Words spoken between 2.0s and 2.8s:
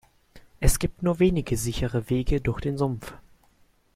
Wege durch den